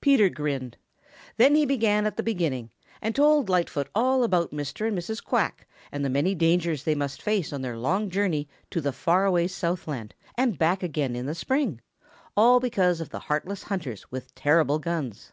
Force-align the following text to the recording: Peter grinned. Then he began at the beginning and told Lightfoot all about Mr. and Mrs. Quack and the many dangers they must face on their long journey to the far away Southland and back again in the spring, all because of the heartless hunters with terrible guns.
Peter 0.00 0.28
grinned. 0.28 0.76
Then 1.36 1.54
he 1.54 1.64
began 1.64 2.04
at 2.04 2.16
the 2.16 2.22
beginning 2.24 2.72
and 3.00 3.14
told 3.14 3.48
Lightfoot 3.48 3.88
all 3.94 4.24
about 4.24 4.50
Mr. 4.50 4.88
and 4.88 4.98
Mrs. 4.98 5.22
Quack 5.22 5.68
and 5.92 6.04
the 6.04 6.10
many 6.10 6.34
dangers 6.34 6.82
they 6.82 6.96
must 6.96 7.22
face 7.22 7.52
on 7.52 7.62
their 7.62 7.78
long 7.78 8.10
journey 8.10 8.48
to 8.72 8.80
the 8.80 8.90
far 8.92 9.24
away 9.24 9.46
Southland 9.46 10.14
and 10.36 10.58
back 10.58 10.82
again 10.82 11.14
in 11.14 11.26
the 11.26 11.34
spring, 11.36 11.80
all 12.36 12.58
because 12.58 13.00
of 13.00 13.10
the 13.10 13.20
heartless 13.20 13.62
hunters 13.62 14.10
with 14.10 14.34
terrible 14.34 14.80
guns. 14.80 15.30